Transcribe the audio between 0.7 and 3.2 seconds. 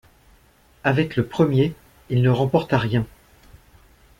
Avec le premier, il ne remporta rien.